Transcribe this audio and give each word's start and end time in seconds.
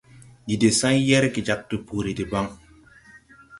Ndi 0.43 0.55
de 0.61 0.69
say 0.79 0.97
yerge 1.09 1.41
jāg 1.51 1.61
tupuri 1.75 2.13
deban. 2.23 2.47